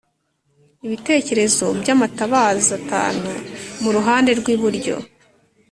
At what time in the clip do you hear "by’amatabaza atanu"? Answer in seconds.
1.79-3.31